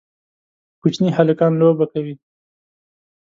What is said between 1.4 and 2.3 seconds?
لوبه کوي